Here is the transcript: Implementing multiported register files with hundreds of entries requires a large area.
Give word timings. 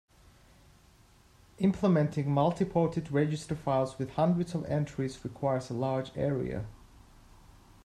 Implementing 1.59 2.25
multiported 2.33 3.11
register 3.13 3.55
files 3.55 3.99
with 3.99 4.09
hundreds 4.13 4.55
of 4.55 4.65
entries 4.65 5.23
requires 5.23 5.69
a 5.69 5.75
large 5.75 6.09
area. 6.17 6.65